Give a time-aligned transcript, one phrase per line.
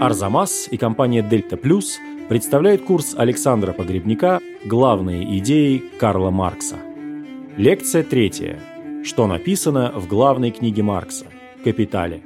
[0.00, 1.98] Арзамас и компания Дельта Плюс
[2.30, 6.78] представляют курс Александра Погребняка «Главные идеи Карла Маркса».
[7.58, 8.58] Лекция третья.
[9.04, 11.26] Что написано в главной книге Маркса
[11.62, 12.22] «Капитале».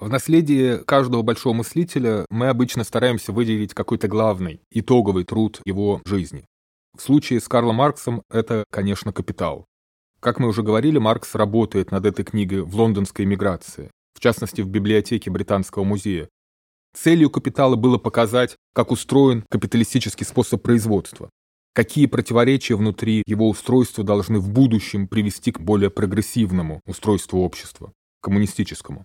[0.00, 6.46] В наследии каждого большого мыслителя мы обычно стараемся выделить какой-то главный, итоговый труд его жизни.
[6.96, 9.66] В случае с Карлом Марксом это, конечно, «Капитал».
[10.20, 14.68] Как мы уже говорили, Маркс работает над этой книгой в лондонской эмиграции в частности в
[14.68, 16.28] библиотеке Британского музея.
[16.92, 21.30] Целью капитала было показать, как устроен капиталистический способ производства,
[21.72, 29.04] какие противоречия внутри его устройства должны в будущем привести к более прогрессивному устройству общества, коммунистическому.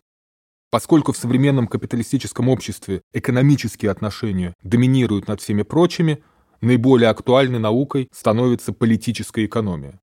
[0.71, 6.23] Поскольку в современном капиталистическом обществе экономические отношения доминируют над всеми прочими,
[6.61, 9.99] наиболее актуальной наукой становится политическая экономия.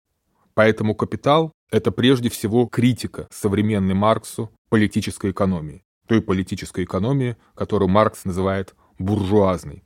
[0.61, 8.27] Поэтому капитал– это прежде всего критика современной Марксу политической экономии, той политической экономии, которую Маркс
[8.27, 9.85] называет буржуазной.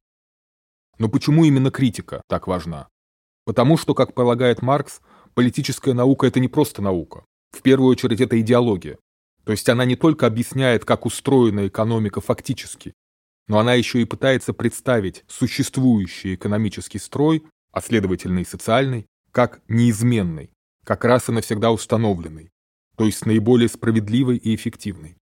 [0.98, 2.88] Но почему именно критика так важна?
[3.44, 5.00] Потому что, как полагает Маркс,
[5.34, 7.24] политическая наука– это не просто наука.
[7.52, 8.98] В первую очередь, это идеология.
[9.44, 12.94] То есть она не только объясняет, как устроена экономика фактически,
[13.46, 20.50] но она еще и пытается представить существующий экономический строй, а следовательно и социальный, как неизменный,
[20.84, 22.50] как раз и навсегда установленный,
[22.96, 25.16] то есть наиболее справедливой и эффективной.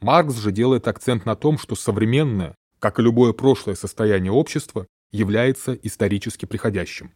[0.00, 5.72] Маркс же делает акцент на том, что современное, как и любое прошлое состояние общества, является
[5.72, 7.12] исторически приходящим.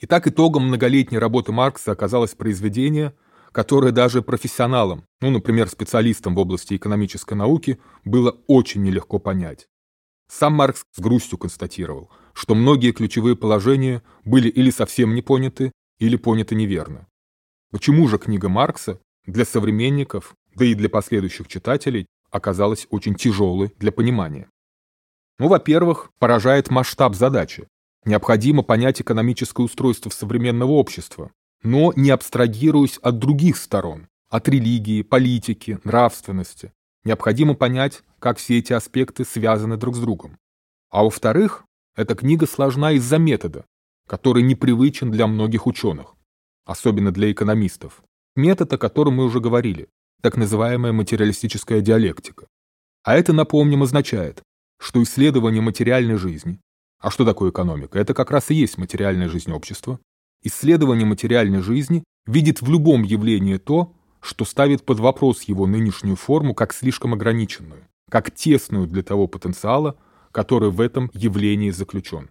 [0.00, 3.14] Итак, итогом многолетней работы Маркса оказалось произведение,
[3.52, 9.68] которое даже профессионалам, ну, например, специалистам в области экономической науки, было очень нелегко понять.
[10.28, 16.16] Сам Маркс с грустью констатировал, что многие ключевые положения были или совсем не поняты, или
[16.16, 17.06] поняты неверно.
[17.70, 23.92] Почему же книга Маркса для современников, да и для последующих читателей, оказалась очень тяжелой для
[23.92, 24.48] понимания?
[25.38, 27.68] Ну, во-первых, поражает масштаб задачи.
[28.04, 31.32] Необходимо понять экономическое устройство современного общества,
[31.62, 36.72] но не абстрагируясь от других сторон, от религии, политики, нравственности.
[37.04, 40.38] Необходимо понять, как все эти аспекты связаны друг с другом.
[40.90, 41.64] А во-вторых,
[41.96, 43.64] эта книга сложна из-за метода,
[44.06, 46.16] который непривычен для многих ученых
[46.66, 48.02] особенно для экономистов.
[48.34, 49.88] Метод, о котором мы уже говорили,
[50.20, 52.48] так называемая материалистическая диалектика.
[53.04, 54.42] А это, напомним, означает,
[54.78, 56.60] что исследование материальной жизни,
[57.00, 57.98] а что такое экономика?
[57.98, 60.00] Это как раз и есть материальная жизнь общества.
[60.42, 66.52] Исследование материальной жизни видит в любом явлении то, что ставит под вопрос его нынешнюю форму
[66.54, 69.96] как слишком ограниченную, как тесную для того потенциала,
[70.32, 72.28] который в этом явлении заключен.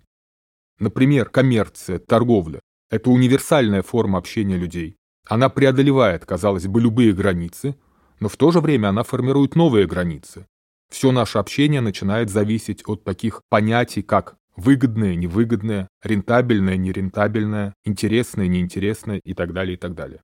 [0.80, 2.60] Например, коммерция, торговля
[2.90, 4.98] это универсальная форма общения людей.
[5.28, 7.76] Она преодолевает, казалось бы, любые границы,
[8.20, 10.46] но в то же время она формирует новые границы.
[10.92, 19.20] Все наше общение начинает зависеть от таких понятий, как выгодное, невыгодное, рентабельное, нерентабельное, интересное, неинтересное
[19.24, 20.22] и так далее, и так далее.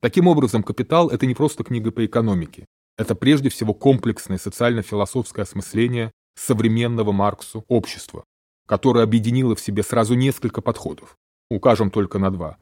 [0.00, 2.66] Таким образом, «Капитал»— это не просто книга по экономике.
[2.96, 8.24] Это прежде всего комплексное социально-философское осмысление современного Марксу общества,
[8.66, 11.16] которое объединило в себе сразу несколько подходов.
[11.50, 12.58] Укажем только на два.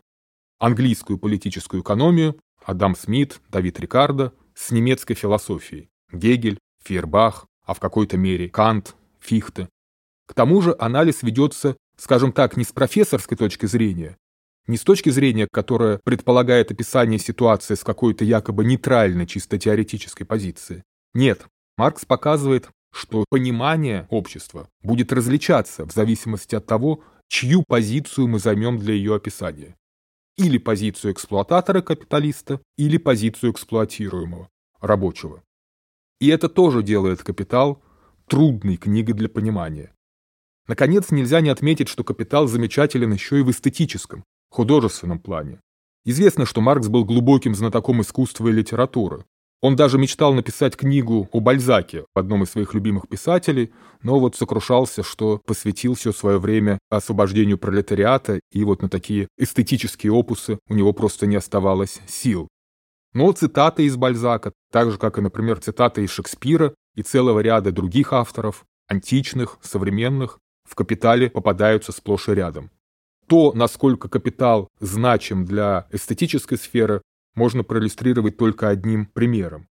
[0.59, 8.17] Английскую политическую экономию Адам Смит, Давид Рикардо с немецкой философией Гегель, Фейербах, а в какой-то
[8.17, 9.69] мере Кант, Фихте.
[10.27, 14.17] К тому же анализ ведется, скажем так, не с профессорской точки зрения,
[14.67, 20.83] не с точки зрения, которая предполагает описание ситуации с какой-то якобы нейтральной, чисто теоретической позиции.
[21.13, 28.39] Нет, Маркс показывает, что понимание общества будет различаться в зависимости от того, чью позицию мы
[28.39, 29.75] займем для ее описания.
[30.37, 34.49] Или позицию эксплуататора-капиталиста, или позицию эксплуатируемого,
[34.81, 35.43] рабочего.
[36.21, 37.83] И это тоже делает «Капитал»
[38.29, 39.93] трудной книгой для понимания.
[40.69, 45.61] Наконец, нельзя не отметить, что «Капитал» замечателен еще и в эстетическом, художественном плане.
[46.05, 49.25] Известно, что Маркс был глубоким знатоком искусства и литературы,
[49.65, 53.73] он даже мечтал написать книгу о Бальзаке, одном из своих любимых писателей,
[54.03, 60.13] но вот сокрушался, что посвятил все свое время освобождению пролетариата, и вот на такие эстетические
[60.13, 62.49] опусы у него просто не оставалось сил.
[63.15, 67.73] Но цитаты из Бальзака, так же, как и, например, цитаты из Шекспира и целого ряда
[67.73, 72.71] других авторов, античных, современных, в «Капитале» попадаются сплошь и рядом.
[73.29, 77.01] То, насколько «Капитал» значим для эстетической сферы,
[77.35, 79.69] можно проиллюстрировать только одним примером.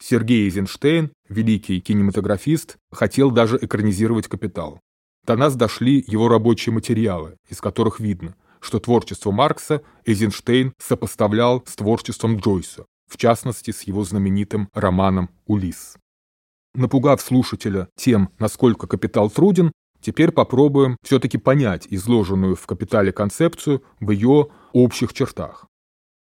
[0.00, 4.80] Сергей Эйзенштейн, великий кинематографист, хотел даже экранизировать «Капитал».
[5.24, 11.76] До нас дошли его рабочие материалы, из которых видно, что творчество Маркса Эйзенштейн сопоставлял с
[11.76, 15.96] творчеством Джойса, в частности с его знаменитым романом «Улисс».
[16.74, 24.10] Напугав слушателя тем, насколько капитал труден, теперь попробуем все-таки понять изложенную в «Капитале» концепцию в
[24.10, 25.66] ее общих чертах.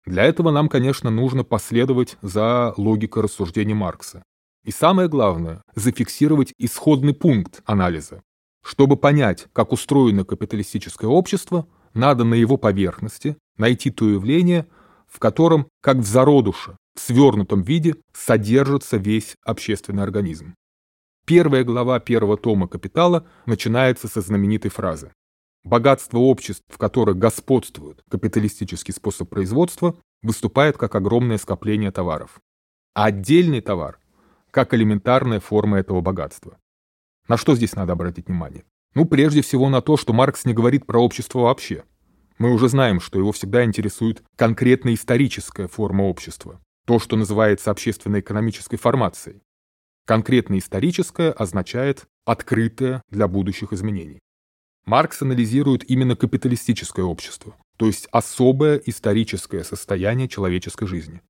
[0.06, 4.22] Для этого нам, конечно, нужно последовать за логикой рассуждений Маркса.
[4.64, 8.22] И самое главное– зафиксировать исходный пункт анализа.
[8.62, 14.66] Чтобы понять, как устроено капиталистическое общество, надо на его поверхности найти то явление,
[15.06, 20.54] в котором, как в зародуше, в свернутом виде, содержится весь общественный организм.
[21.26, 25.12] Первая глава первого тома «Капитала» начинается со знаменитой фразы
[25.64, 32.40] Богатство обществ, в которых господствует капиталистический способ производства, выступает как огромное скопление товаров.
[32.94, 33.98] А отдельный товар–
[34.50, 36.58] как элементарная форма этого богатства.
[37.28, 38.64] На что здесь надо обратить внимание?
[38.94, 41.84] Ну, прежде всего на то, что Маркс не говорит про общество вообще.
[42.38, 48.76] Мы уже знаем, что его всегда интересует конкретно историческая форма общества, то, что называется общественно-экономической
[48.76, 49.40] формацией.
[50.06, 54.20] Конкретно историческое означает открытое для будущих изменений.
[54.86, 61.22] Маркс анализирует именно капиталистическое общество, то есть особое историческое состояние человеческой жизни.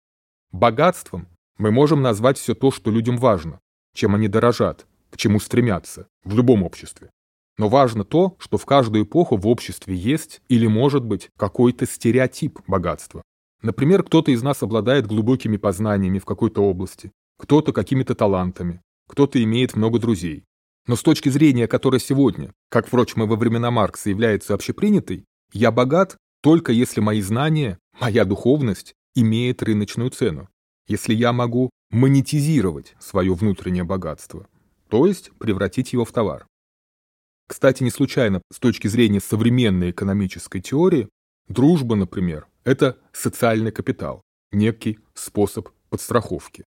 [0.51, 3.61] Богатством мы можем назвать все то, что людям важно,
[3.95, 7.11] чем они дорожат, к чему стремятся в любом обществе.
[7.57, 12.59] Но важно то, что в каждую эпоху в обществе есть или может быть какой-то стереотип
[12.67, 13.23] богатства.
[13.63, 19.77] Например, кто-то из нас обладает глубокими познаниями в какой-то области, кто-то какими-то талантами, кто-то имеет
[19.77, 20.45] много друзей.
[20.87, 25.71] Но с точки зрения, которая сегодня, как, впрочем, и во времена Маркса, является общепринятой, я
[25.71, 30.49] богат только если мои знания, моя духовность имеет рыночную цену,
[30.87, 34.47] если я могу монетизировать свое внутреннее богатство,
[34.89, 36.47] то есть превратить его в товар.
[37.47, 41.09] Кстати, не случайно, с точки зрения современной экономической теории,
[41.49, 46.65] дружба, например, это социальный капитал, некий способ подстраховки.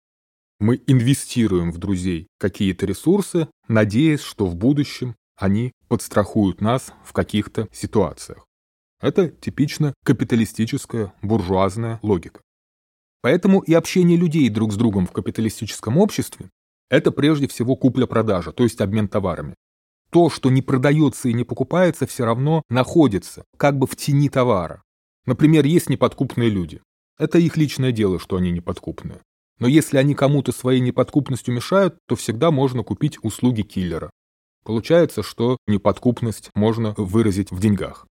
[0.61, 7.67] Мы инвестируем в друзей какие-то ресурсы, надеясь, что в будущем они подстрахуют нас в каких-то
[7.73, 8.47] ситуациях.
[9.01, 12.43] Это типично капиталистическая буржуазная логика.
[13.23, 16.51] Поэтому и общение людей друг с другом в капиталистическом обществе–
[16.91, 19.55] это прежде всего купля-продажа, то есть обмен товарами.
[20.11, 24.83] То, что не продается и не покупается, все равно находится как бы в тени товара.
[25.25, 26.83] Например, есть неподкупные люди.
[27.19, 29.21] Это их личное дело, что они неподкупные.
[29.61, 34.11] Но если они кому-то своей неподкупностью мешают, то всегда можно купить услуги киллера.
[34.65, 38.07] Получается, что неподкупность можно выразить в деньгах.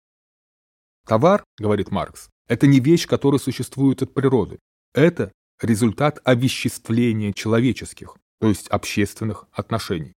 [1.07, 4.59] Товар, говорит Маркс, это не вещь, которая существует от природы.
[4.95, 10.15] Это результат овеществления человеческих, то есть общественных отношений.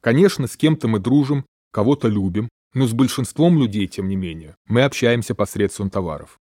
[0.00, 4.82] Конечно, с кем-то мы дружим, кого-то любим, но с большинством людей, тем не менее, мы
[4.82, 6.38] общаемся посредством товаров.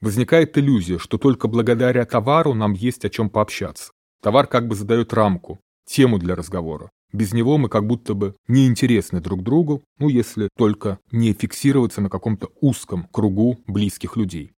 [0.00, 3.90] Возникает иллюзия, что только благодаря товару нам есть о чем пообщаться.
[4.22, 6.90] Товар как бы задает рамку, тему для разговора.
[7.12, 12.10] Без него мы как будто бы неинтересны друг другу, ну если только не фиксироваться на
[12.10, 14.52] каком-то узком кругу близких людей.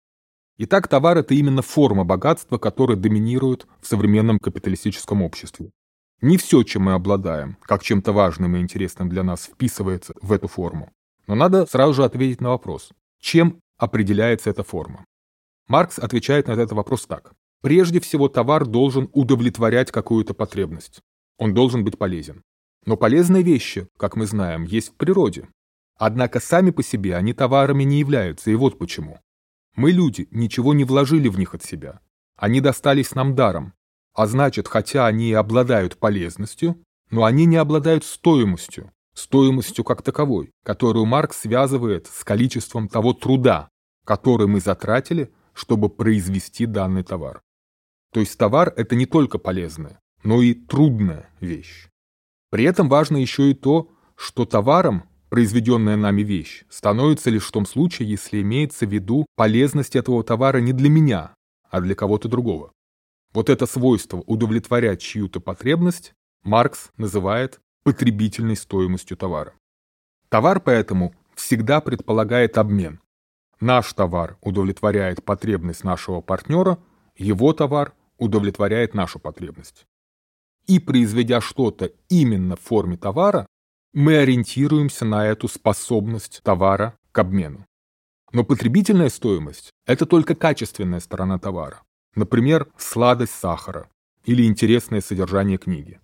[0.56, 5.70] Итак, товар– это именно форма богатства, которая доминирует в современном капиталистическом обществе.
[6.20, 10.48] Не все, чем мы обладаем, как чем-то важным и интересным для нас, вписывается в эту
[10.48, 10.90] форму.
[11.28, 15.04] Но надо сразу же ответить на вопрос, чем определяется эта форма.
[15.68, 17.32] Маркс отвечает на этот вопрос так.
[17.60, 21.00] Прежде всего, товар должен удовлетворять какую-то потребность.
[21.36, 22.42] Он должен быть полезен.
[22.86, 25.48] Но полезные вещи, как мы знаем, есть в природе.
[25.98, 29.20] Однако сами по себе они товарами не являются, и вот почему.
[29.76, 32.00] Мы, люди, ничего не вложили в них от себя.
[32.36, 33.74] Они достались нам даром.
[34.14, 40.50] А значит, хотя они и обладают полезностью, но они не обладают стоимостью, стоимостью как таковой,
[40.64, 43.68] которую Маркс связывает с количеством того труда,
[44.04, 47.42] который мы затратили чтобы произвести данный товар.
[48.12, 51.88] То есть товар– это не только полезная, но и трудная вещь.
[52.50, 57.66] При этом важно еще и то, что товаром произведенная нами вещь становится лишь в том
[57.66, 61.34] случае, если имеется в виду полезность этого товара не для меня,
[61.70, 62.72] а для кого-то другого.
[63.34, 66.12] Вот это свойство удовлетворять чью-то потребность
[66.44, 69.54] Маркс называет потребительной стоимостью товара.
[70.28, 73.00] Товар поэтому всегда предполагает обмен,
[73.60, 76.78] Наш товар удовлетворяет потребность нашего партнера,
[77.16, 79.86] его товар удовлетворяет нашу потребность.
[80.66, 83.46] И произведя что-то именно в форме товара,
[83.92, 87.66] мы ориентируемся на эту способность товара к обмену.
[88.32, 91.82] Но потребительная стоимость– это только качественная сторона товара.
[92.14, 93.88] Например, сладость сахара
[94.24, 96.00] или интересное содержание книги.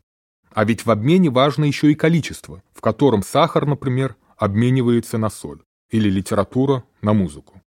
[0.53, 5.63] А ведь в обмене важно еще и количество, в котором сахар, например, обменивается на соль
[5.95, 7.63] или литература на музыку.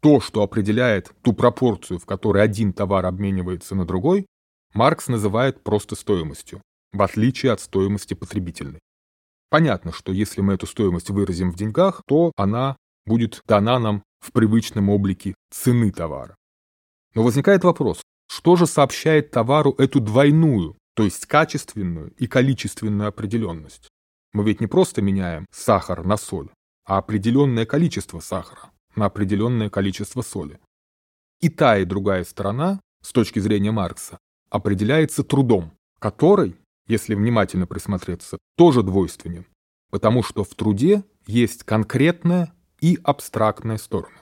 [0.00, 4.26] то, что определяет ту пропорцию, в которой один товар обменивается на другой,
[4.74, 6.60] Маркс называет просто стоимостью,
[6.92, 8.80] в отличие от стоимости потребительной.
[9.48, 12.76] Понятно, что если мы эту стоимость выразим в деньгах, то она
[13.06, 16.34] будет дана нам в привычном облике цены товара.
[17.14, 23.88] Но возникает вопрос, что же сообщает товару эту двойную, то есть качественную и количественную определенность?
[24.32, 26.50] Мы ведь не просто меняем сахар на соль,
[26.84, 30.58] а определенное количество сахара на определенное количество соли.
[31.40, 34.18] И та, и другая сторона, с точки зрения Маркса,
[34.50, 39.46] определяется трудом, который, если внимательно присмотреться, тоже двойственен,
[39.90, 44.18] потому что в труде есть конкретная и абстрактная стороны.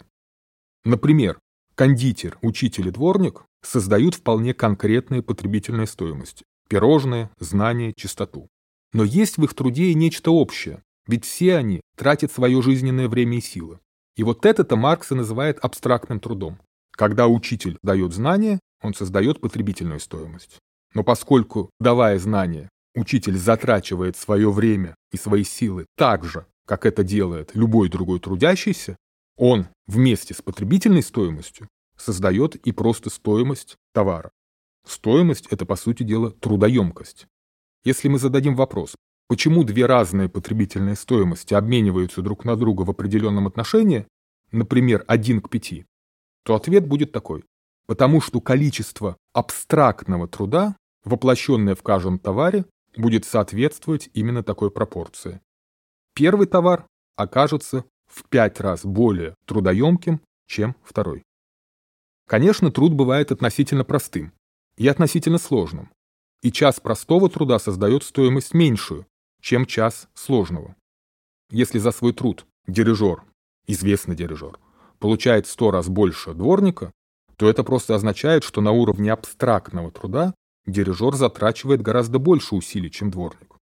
[0.84, 1.38] Например,
[1.74, 8.48] кондитер, учитель и дворник создают вполне конкретные потребительные стоимости– пирожные, знания, чистоту.
[8.92, 13.38] Но есть в их труде и нечто общее, ведь все они тратят свое жизненное время
[13.38, 13.80] и силы.
[14.16, 16.60] И вот это-то Маркс и называет абстрактным трудом.
[16.92, 20.58] Когда учитель дает знания, он создает потребительную стоимость.
[20.94, 27.02] Но поскольку, давая знания, учитель затрачивает свое время и свои силы так же, как это
[27.02, 28.96] делает любой другой трудящийся,
[29.36, 34.30] он вместе с потребительной стоимостью создает и просто стоимость товара.
[34.86, 37.26] Стоимость– это, по сути дела, трудоемкость.
[37.84, 38.94] Если мы зададим вопрос,
[39.30, 44.08] почему две разные потребительные стоимости обмениваются друг на друга в определенном отношении,
[44.50, 45.84] например, 1 к 5,
[46.42, 47.44] то ответ будет такой.
[47.86, 52.64] Потому что количество абстрактного труда, воплощенное в каждом товаре,
[52.96, 55.40] будет соответствовать именно такой пропорции.
[56.12, 61.22] Первый товар окажется в 5 раз более трудоемким, чем второй.
[62.26, 64.32] Конечно, труд бывает относительно простым
[64.76, 65.88] и относительно сложным.
[66.42, 69.06] И час простого труда создает стоимость меньшую,
[69.40, 70.76] чем час сложного.
[71.50, 73.24] Если за свой труд дирижер,
[73.66, 74.58] известный дирижер,
[74.98, 76.92] получает 100 раз больше дворника,
[77.36, 80.34] то это просто означает, что на уровне абстрактного труда
[80.66, 83.56] дирижер затрачивает гораздо больше усилий, чем дворник.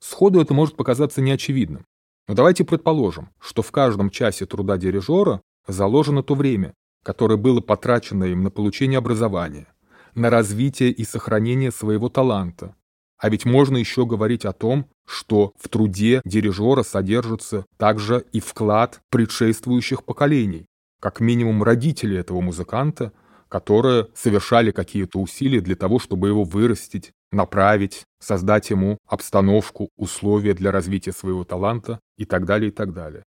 [0.00, 1.86] Сходу это может показаться неочевидным,
[2.28, 8.24] но давайте предположим, что в каждом часе труда дирижера заложено то время, которое было потрачено
[8.24, 9.66] им на получение образования,
[10.14, 12.76] на развитие и сохранение своего таланта.
[13.20, 19.00] А ведь можно еще говорить о том, что в труде дирижера содержится также и вклад
[19.10, 20.64] предшествующих поколений,
[21.00, 23.12] как минимум родители этого музыканта,
[23.48, 30.72] которые совершали какие-то усилия для того, чтобы его вырастить, направить, создать ему обстановку, условия для
[30.72, 33.22] развития своего таланта и так далее, и так далее.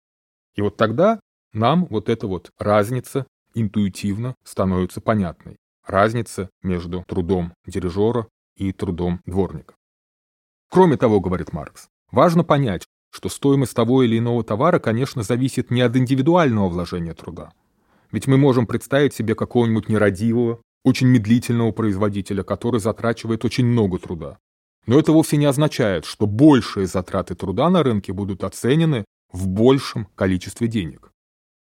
[0.56, 1.20] И вот тогда
[1.52, 5.58] нам вот эта вот разница интуитивно становится понятной.
[5.86, 9.74] Разница между трудом дирижера и трудом дворника.
[10.72, 15.82] Кроме того, говорит Маркс, важно понять, что стоимость того или иного товара, конечно, зависит не
[15.82, 17.52] от индивидуального вложения труда.
[18.14, 24.38] Ведь мы можем представить себе какого-нибудь нерадивого, очень медлительного производителя, который затрачивает очень много труда.
[24.88, 30.08] Но это вовсе не означает, что большие затраты труда на рынке будут оценены в большем
[30.16, 31.12] количестве денег.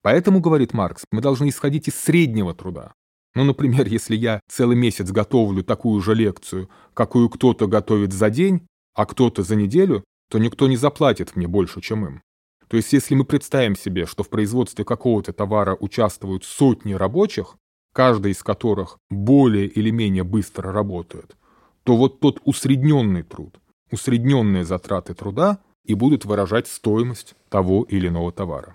[0.03, 2.93] Поэтому, говорит Маркс, мы должны исходить из среднего труда.
[3.35, 8.67] Ну, например, если я целый месяц готовлю такую же лекцию, какую кто-то готовит за день,
[8.95, 12.23] а кто-то за неделю, то никто не заплатит мне больше, чем им.
[12.69, 17.57] То есть, если мы представим себе, что в производстве какого-то товара участвуют сотни рабочих,
[17.93, 21.37] каждый из которых более или менее быстро работает,
[21.85, 28.33] то вот тот усредненный труд, усредненные затраты труда и будут выражать стоимость того или иного
[28.33, 28.75] товара.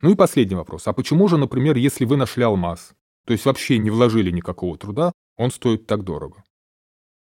[0.00, 0.86] Ну и последний вопрос.
[0.86, 2.92] А почему же, например, если вы нашли алмаз,
[3.26, 6.42] то есть вообще не вложили никакого труда, он стоит так дорого?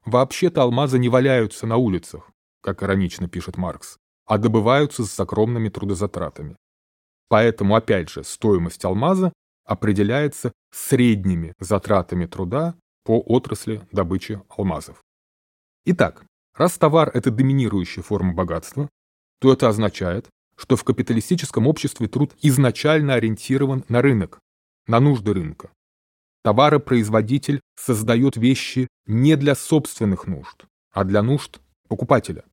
[0.06, 6.56] Вообще-то алмазы не валяются на улицах, как иронично пишет Маркс, а добываются с огромными трудозатратами.
[7.28, 9.32] Поэтому, опять же, стоимость алмаза
[9.66, 15.04] определяется средними затратами труда по отрасли добычи алмазов.
[15.86, 16.26] Итак,
[16.56, 18.90] раз товар– это доминирующая форма богатства,
[19.40, 24.40] то это означает, что в капиталистическом обществе труд изначально ориентирован на рынок,
[24.88, 25.72] на нужды рынка.
[26.44, 32.46] Товаропроизводитель создает вещи не для собственных нужд, а для нужд покупателя.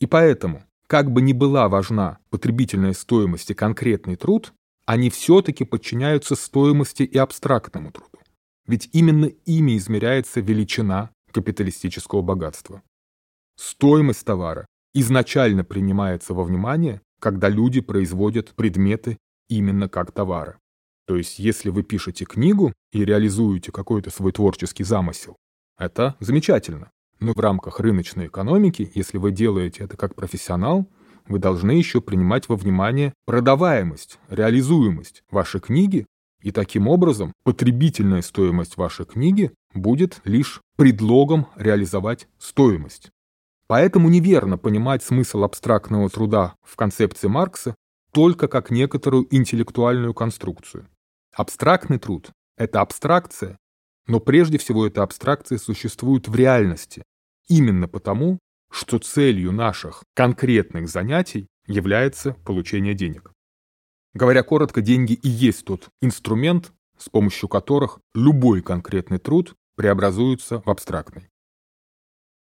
[0.00, 4.52] И поэтому, как бы ни была важна потребительная стоимость и конкретный труд,
[4.86, 8.18] они все-таки подчиняются стоимости и абстрактному труду.
[8.66, 12.82] Ведь именно ими измеряется величина капиталистического богатства.
[13.56, 20.56] Стоимость товара изначально принимается во внимание, когда люди производят предметы именно как товары.
[21.06, 25.36] То есть, если вы пишете книгу и реализуете какой-то свой творческий замысел,
[25.78, 26.90] это замечательно.
[27.20, 30.86] Но в рамках рыночной экономики, если вы делаете это как профессионал,
[31.28, 36.06] вы должны еще принимать во внимание продаваемость, реализуемость вашей книги,
[36.42, 43.10] и таким образом потребительная стоимость вашей книги будет лишь предлогом реализовать стоимость.
[43.66, 47.74] Поэтому неверно понимать смысл абстрактного труда в концепции Маркса
[48.12, 50.86] только как некоторую интеллектуальную конструкцию.
[51.36, 53.58] Абстрактный труд– это абстракция,
[54.06, 57.02] но прежде всего эта абстракция существует в реальности,
[57.46, 58.38] именно потому,
[58.72, 63.32] что целью наших конкретных занятий является получение денег.
[64.14, 70.70] Говоря коротко, деньги и есть тот инструмент, с помощью которых любой конкретный труд преобразуется в
[70.70, 71.28] абстрактный.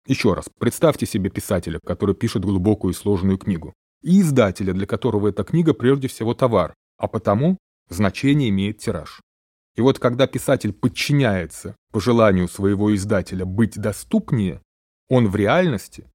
[0.06, 3.72] Еще раз, представьте себе писателя, который пишет глубокую и сложную книгу,
[4.02, 7.56] и издателя, для которого эта книга прежде всего товар, а потому
[7.88, 9.20] значение имеет тираж.
[9.74, 14.60] И вот когда писатель подчиняется по желанию своего издателя быть доступнее,
[15.08, 16.06] он в реальности,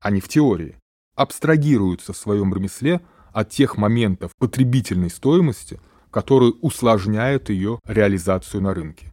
[0.00, 0.78] а не в теории,
[1.14, 3.00] абстрагируется в своем ремесле
[3.32, 5.80] от тех моментов потребительной стоимости,
[6.10, 9.12] которые усложняют ее реализацию на рынке.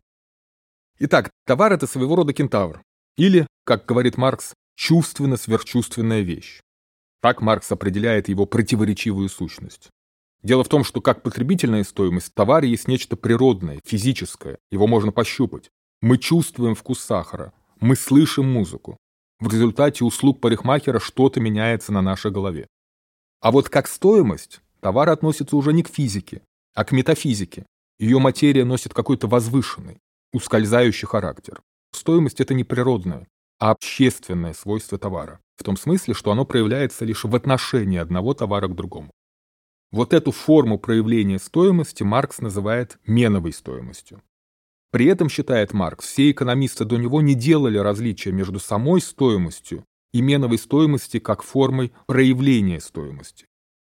[1.00, 2.82] Итак, товар– это своего рода кентавр.
[3.17, 6.62] Или, как говорит Маркс, чувственно-сверхчувственная вещь.
[7.22, 9.89] Так Маркс определяет его противоречивую сущность.
[10.43, 15.71] Дело в том, что как потребительная стоимость товара есть нечто природное, физическое, его можно пощупать.
[16.01, 18.97] Мы чувствуем вкус сахара, мы слышим музыку.
[19.39, 22.67] В результате услуг парикмахера что-то меняется на нашей голове.
[23.39, 26.41] А вот как стоимость, товар относится уже не к физике,
[26.73, 27.65] а к метафизике.
[28.00, 30.00] Ее материя носит какой-то возвышенный,
[30.33, 31.62] ускользающий характер.
[31.93, 33.27] Стоимость– это не природное,
[33.59, 38.67] а общественное свойство товара, в том смысле, что оно проявляется лишь в отношении одного товара
[38.67, 39.12] к другому.
[39.93, 44.23] Вот эту форму проявления стоимости Маркс называет меновой стоимостью.
[44.89, 50.23] При этом, считает Маркс, все экономисты до него не делали различия между самой стоимостью и
[50.23, 53.45] меновой стоимостью как формой проявления стоимости.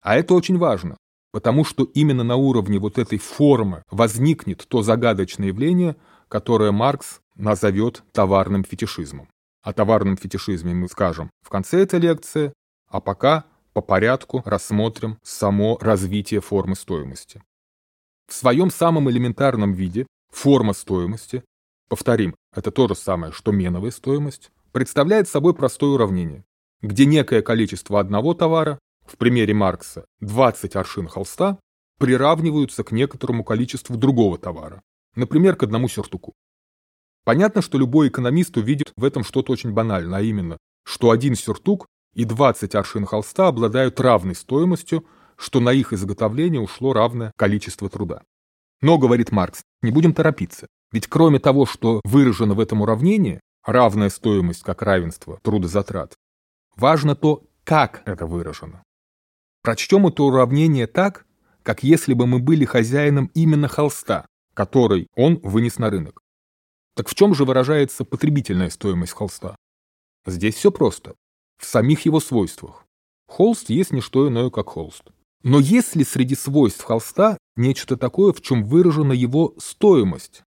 [0.02, 0.98] А это очень важно,
[1.32, 5.96] потому что именно на уровне вот этой формы возникнет то загадочное явление,
[6.28, 9.30] которое Маркс назовет товарным фетишизмом.
[9.62, 12.52] О товарном фетишизме мы скажем в конце этой лекции,
[12.90, 17.44] а пока по порядку рассмотрим само развитие формы стоимости.
[18.26, 21.44] В своем самом элементарном виде форма стоимости,
[21.90, 26.46] повторим, это то же самое, что меновая стоимость, представляет собой простое уравнение,
[26.82, 31.60] где некое количество одного товара, в примере Маркса 20 аршин холста,
[32.00, 34.82] приравниваются к некоторому количеству другого товара,
[35.16, 36.34] например, к одному сюртуку.
[37.26, 41.88] Понятно, что любой экономист увидит в этом что-то очень банальное, а именно, что один сюртук
[42.16, 48.24] и 20 аршин холста обладают равной стоимостью, что на их изготовление ушло равное количество труда.
[48.82, 54.10] Но, говорит Маркс, не будем торопиться, ведь кроме того, что выражено в этом уравнении, равная
[54.10, 56.16] стоимость как равенство трудозатрат,
[56.76, 58.84] важно то, как это выражено.
[59.62, 61.26] Прочтем это уравнение так,
[61.64, 66.22] как если бы мы были хозяином именно холста, который он вынес на рынок.
[66.96, 69.56] Так в чем же выражается потребительная стоимость холста?
[70.26, 71.16] Здесь все просто
[71.58, 72.86] в самих его свойствах.
[73.28, 75.04] Холст есть не что иное, как холст.
[75.44, 80.44] Но есть ли среди свойств холста нечто такое, в чем выражена его стоимость?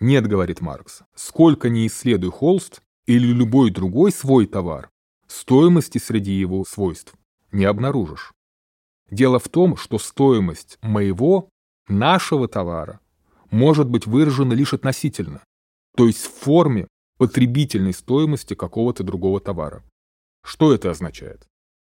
[0.00, 4.90] Нет, говорит Маркс, сколько ни исследуй холст или любой другой свой товар,
[5.28, 7.14] стоимости среди его свойств
[7.52, 8.32] не обнаружишь.
[9.10, 11.48] Дело в том, что стоимость моего,
[11.86, 13.00] нашего товара
[13.50, 15.44] может быть выражена лишь относительно,
[15.96, 16.88] то есть в форме
[17.18, 19.84] потребительной стоимости какого-то другого товара.
[20.44, 21.46] Что это означает?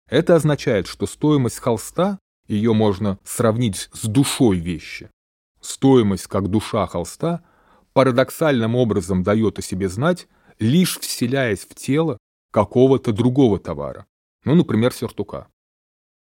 [0.08, 5.10] Это означает, что стоимость холста, ее можно сравнить с душой вещи.
[5.60, 7.42] Стоимость как душа холста
[7.92, 10.28] парадоксальным образом дает о себе знать,
[10.58, 12.18] лишь вселяясь в тело
[12.52, 14.06] какого-то другого товара,
[14.44, 15.48] ну, например, сюртука.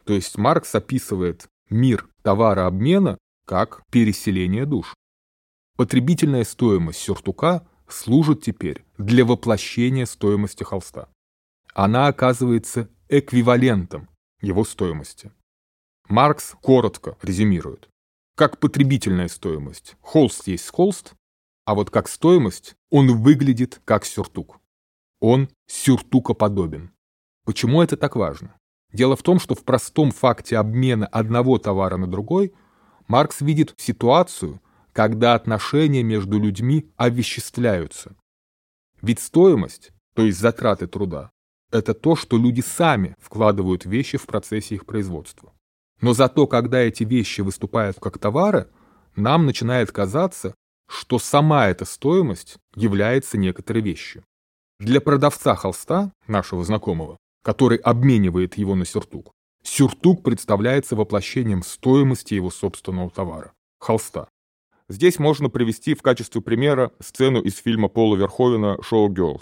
[0.04, 4.93] То есть Маркс описывает мир товарообмена как переселение душ.
[5.78, 11.08] Потребительная стоимость сюртука служит теперь для воплощения стоимости холста
[11.73, 14.10] она оказывается эквивалентом
[14.41, 15.31] его стоимости.
[16.10, 17.89] Маркс коротко резюмирует.
[18.36, 21.13] Как потребительная стоимость, холст есть холст,
[21.65, 24.60] а вот как стоимость он выглядит как сюртук.
[25.19, 26.91] Он сюртукоподобен.
[27.45, 28.55] Почему это так важно?
[28.91, 32.53] Дело в том, что в простом факте обмена одного товара на другой
[33.07, 38.15] Маркс видит ситуацию, когда отношения между людьми овеществляются.
[39.01, 41.31] Ведь стоимость, то есть затраты труда,
[41.71, 45.53] это то, что люди сами вкладывают вещи в процессе их производства.
[46.01, 48.69] Но зато, когда эти вещи выступают как товары,
[49.15, 50.55] нам начинает казаться,
[50.88, 54.23] что сама эта стоимость является некоторой вещью.
[54.79, 59.31] Для продавца холста, нашего знакомого, который обменивает его на сюртук,
[59.63, 64.27] Сюртук представляется воплощением стоимости его собственного товара– холста.
[64.89, 69.41] Здесь можно привести в качестве примера сцену из фильма Пола Верховена «Шоу Girls».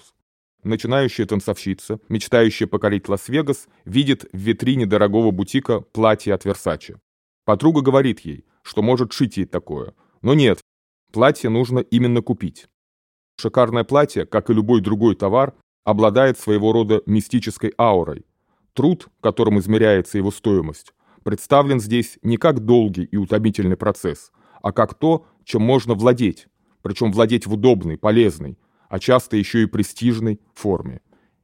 [0.63, 6.97] Начинающая танцовщица, мечтающая покорить Лас-Вегас, видит в витрине дорогого бутика платье от Версачи.
[7.45, 9.93] Подруга говорит ей, что может шить ей такое.
[10.21, 10.59] Но нет,
[11.13, 12.67] платье нужно именно купить.
[13.39, 15.53] Шикарное платье, как и любой другой товар,
[15.85, 18.25] обладает своего рода мистической аурой.
[18.73, 20.93] Труд, которым измеряется его стоимость,
[21.23, 26.47] представлен здесь не как долгий и утомительный процесс, а как то, чем можно владеть,
[26.81, 28.57] причем владеть в удобной, полезной,
[28.89, 31.01] а часто еще и престижной форме.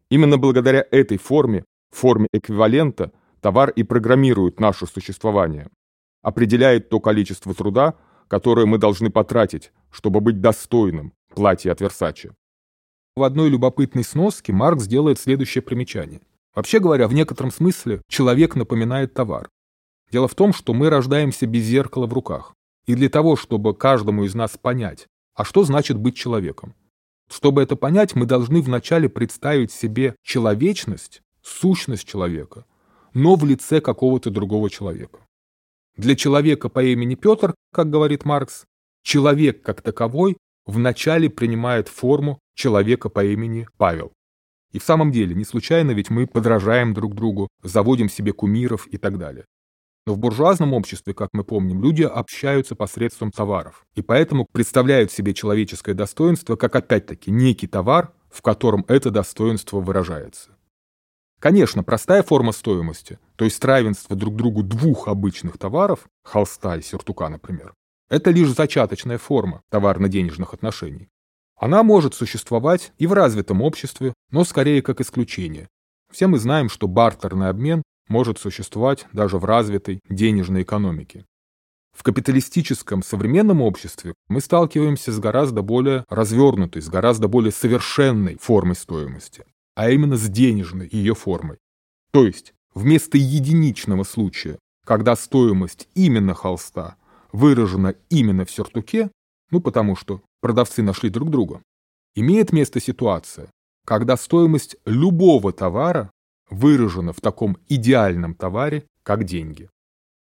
[0.09, 5.69] Именно благодаря этой форме, форме эквивалента, товар и программирует наше существование,
[6.21, 7.95] определяет то количество труда,
[8.27, 12.31] которое мы должны потратить, чтобы быть достойным платья от Версачи.
[13.15, 16.21] В одной любопытной сноске Маркс делает следующее примечание.
[16.53, 19.49] Вообще говоря, в некотором смысле человек напоминает товар.
[20.11, 22.53] Дело в том, что мы рождаемся без зеркала в руках.
[22.85, 26.75] И для того, чтобы каждому из нас понять, а что значит быть человеком,
[27.29, 32.65] чтобы это понять, мы должны вначале представить себе человечность, сущность человека,
[33.13, 35.19] но в лице какого-то другого человека.
[35.97, 38.65] Для человека по имени Петр, как говорит Маркс,
[39.03, 44.11] человек как таковой вначале принимает форму человека по имени Павел.
[44.71, 48.97] И в самом деле, не случайно ведь мы подражаем друг другу, заводим себе кумиров и
[48.97, 49.45] так далее.
[50.05, 53.85] Но в буржуазном обществе, как мы помним, люди общаются посредством товаров.
[53.95, 60.51] И поэтому представляют себе человеческое достоинство как опять-таки некий товар, в котором это достоинство выражается.
[61.39, 67.29] Конечно, простая форма стоимости, то есть равенство друг другу двух обычных товаров, холста и сюртука,
[67.29, 67.73] например,
[68.09, 71.09] это лишь зачаточная форма товарно-денежных отношений.
[71.57, 75.67] Она может существовать и в развитом обществе, но скорее как исключение.
[76.11, 81.25] Все мы знаем, что бартерный обмен может существовать даже в развитой денежной экономике.
[81.95, 88.75] В капиталистическом современном обществе мы сталкиваемся с гораздо более развернутой, с гораздо более совершенной формой
[88.75, 91.57] стоимости, а именно с денежной ее формой.
[92.11, 96.97] То есть вместо единичного случая, когда стоимость именно холста
[97.31, 99.09] выражена именно в сюртуке,
[99.51, 101.61] ну потому что продавцы нашли друг друга,
[102.13, 103.49] имеет место ситуация,
[103.85, 106.11] когда стоимость любого товара
[106.49, 109.69] выражено в таком идеальном товаре, как деньги.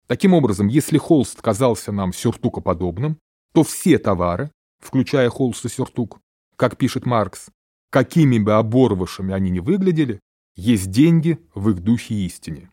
[0.06, 3.18] Таким образом, если холст казался нам сюртукоподобным,
[3.52, 4.50] то все товары,
[4.80, 6.20] включая холст и сюртук,
[6.56, 7.48] как пишет Маркс,
[7.90, 10.20] какими бы оборвавшими они ни выглядели,
[10.56, 12.70] есть деньги в их духе истине.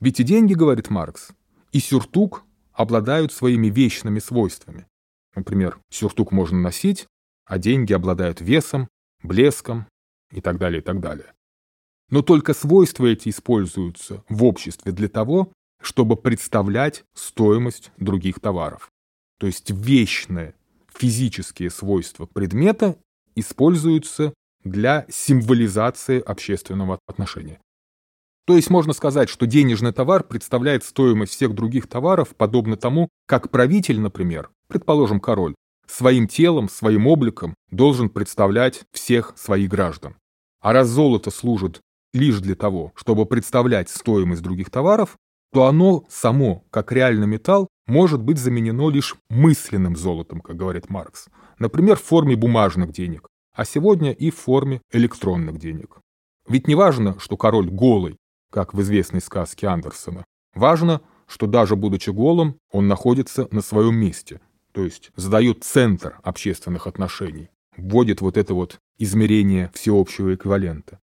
[0.00, 1.30] Ведь и деньги, говорит Маркс,
[1.72, 4.86] и сюртук обладают своими вечными свойствами.
[5.34, 7.06] Например, сюртук можно носить,
[7.46, 8.88] а деньги обладают весом,
[9.22, 9.86] блеском
[10.30, 11.32] и так далее, и так далее.
[12.10, 18.90] Но только свойства эти используются в обществе для того, чтобы представлять стоимость других товаров.
[19.38, 20.54] То есть вечные
[20.94, 22.96] физические свойства предмета
[23.34, 24.32] используются
[24.64, 27.60] для символизации общественного отношения.
[28.46, 33.50] То есть можно сказать, что денежный товар представляет стоимость всех других товаров, подобно тому, как
[33.50, 35.54] правитель, например, предположим, король,
[35.86, 40.16] своим телом, своим обликом должен представлять всех своих граждан.
[40.60, 41.80] А раз золото служит
[42.16, 45.16] лишь для того, чтобы представлять стоимость других товаров,
[45.52, 51.28] то оно само, как реальный металл, может быть заменено лишь мысленным золотом, как говорит Маркс,
[51.58, 55.98] например, в форме бумажных денег, а сегодня и в форме электронных денег.
[56.48, 58.16] Ведь не важно, что король голый,
[58.50, 60.24] как в известной сказке Андерсона.
[60.54, 64.40] Важно, что даже будучи голым, он находится на своем месте,
[64.72, 71.00] то есть задает центр общественных отношений, вводит вот это вот измерение всеобщего эквивалента.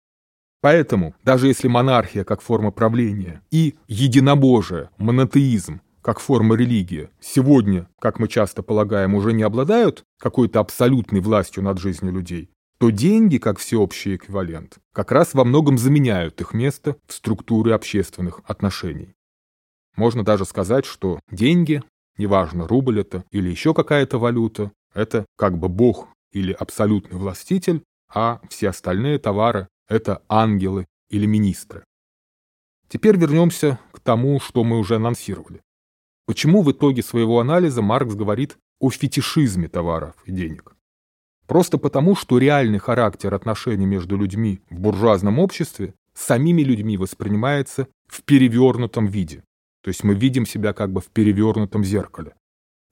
[0.61, 8.19] Поэтому, даже если монархия как форма правления и единобожие, монотеизм как форма религии сегодня, как
[8.19, 13.59] мы часто полагаем, уже не обладают какой-то абсолютной властью над жизнью людей, то деньги, как
[13.59, 19.15] всеобщий эквивалент, как раз во многом заменяют их место в структуре общественных отношений.
[19.95, 21.83] Можно даже сказать, что деньги,
[22.17, 28.39] неважно, рубль это или еще какая-то валюта, это как бы бог или абсолютный властитель, а
[28.49, 31.83] все остальные товары это ангелы или министры.
[32.89, 35.61] Теперь вернемся к тому, что мы уже анонсировали.
[36.25, 40.75] Почему в итоге своего анализа Маркс говорит о фетишизме товаров и денег?
[41.47, 48.23] Просто потому, что реальный характер отношений между людьми в буржуазном обществе самими людьми воспринимается в
[48.23, 49.43] перевернутом виде.
[49.81, 52.35] То есть мы видим себя как бы в перевернутом зеркале.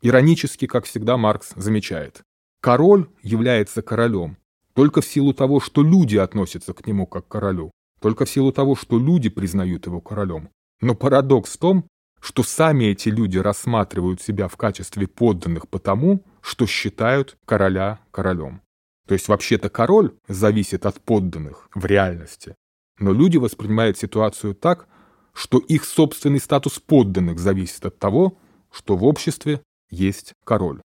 [0.02, 2.22] Иронически, как всегда, Маркс замечает.
[2.62, 4.38] Король является королем,
[4.76, 8.52] только в силу того, что люди относятся к нему как к королю, только в силу
[8.52, 10.50] того, что люди признают его королем,
[10.82, 11.88] Но парадокс в том,
[12.20, 18.62] что сами эти люди рассматривают себя в качестве подданных потому, что считают короля королем.
[19.08, 22.56] То есть вообще-то король зависит от подданных в реальности.
[23.00, 24.88] Но люди воспринимают ситуацию так,
[25.34, 28.38] что их собственный статус подданных зависит от того,
[28.72, 30.82] что в обществе есть король.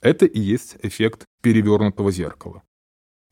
[0.00, 2.62] Это и есть эффект перевернутого зеркала.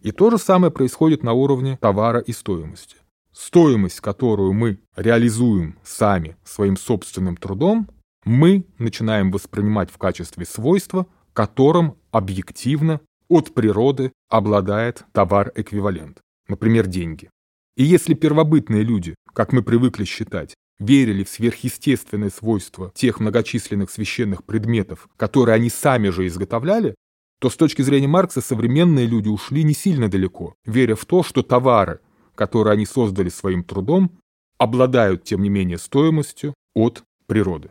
[0.03, 2.97] И то же самое происходит на уровне товара и стоимости.
[3.33, 7.89] Стоимость, которую мы реализуем сами своим собственным трудом,
[8.25, 17.31] мы начинаем воспринимать в качестве свойства, которым объективно от природы обладает товар-эквивалент, например, деньги.
[17.77, 24.45] И если первобытные люди, как мы привыкли считать, верили в сверхъестественные свойства тех многочисленных священных
[24.45, 26.95] предметов, которые они сами же изготовляли,
[27.41, 31.43] то с точки зрения Маркса современные люди ушли не сильно далеко, веря в то, что
[31.43, 32.01] товары,
[32.35, 34.21] которые они создали своим трудом,
[34.59, 37.71] обладают, тем не менее, стоимостью от природы.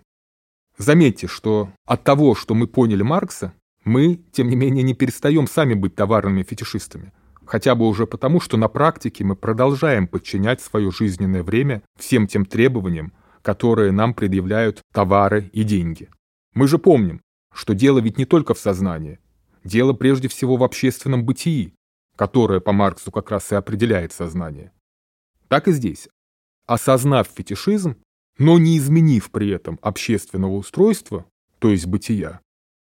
[0.77, 3.53] Заметьте, что от того, что мы поняли Маркса,
[3.85, 7.13] мы, тем не менее, не перестаем сами быть товарными фетишистами.
[7.45, 12.45] Хотя бы уже потому, что на практике мы продолжаем подчинять свое жизненное время всем тем
[12.45, 16.09] требованиям, которые нам предъявляют товары и деньги.
[16.55, 17.21] Мы же помним,
[17.53, 19.19] что дело ведь не только в сознании.
[19.69, 21.75] Дело прежде всего в общественном бытии,
[22.15, 24.71] которое по Марксу как раз и определяет сознание.
[25.47, 26.09] Так и здесь.
[26.65, 27.95] Осознав фетишизм,
[28.39, 31.27] но не изменив при этом общественного устройства,
[31.59, 32.39] то есть бытия,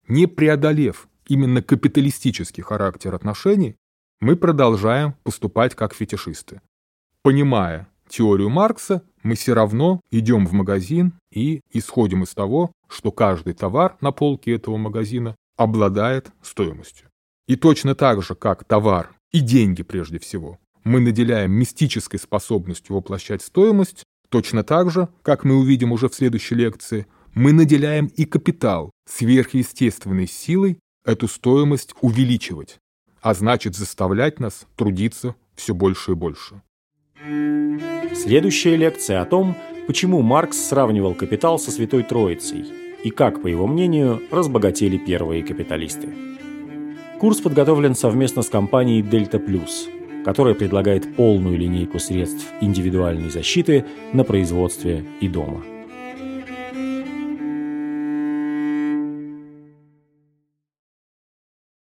[0.08, 3.76] не преодолев именно капиталистический характер отношений,
[4.20, 6.60] мы продолжаем поступать как фетишисты.
[7.22, 13.54] Понимая теорию Маркса, мы все равно идем в магазин и исходим из того, что каждый
[13.54, 17.10] товар на полке этого магазина обладает стоимостью.
[17.48, 23.42] И точно так же, как товар и деньги прежде всего, мы наделяем мистической способностью воплощать
[23.42, 28.92] стоимость, точно так же, как мы увидим уже в следующей лекции, мы наделяем и капитал
[29.10, 32.78] сверхъестественной силой эту стоимость увеличивать,
[33.22, 36.62] а значит заставлять нас трудиться все больше и больше.
[38.16, 43.68] Следующая лекция о том, почему Маркс сравнивал капитал со Святой Троицей и как, по его
[43.68, 46.10] мнению, разбогатели первые капиталисты.
[47.20, 54.24] Курс подготовлен совместно с компанией Delta Plus, которая предлагает полную линейку средств индивидуальной защиты на
[54.24, 55.64] производстве и дома.